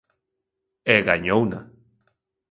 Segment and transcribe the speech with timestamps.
[0.93, 1.59] E gañouna.